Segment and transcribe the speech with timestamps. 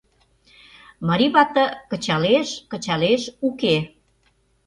[1.07, 3.75] Марий вате кычалеш, кычалеш— уке.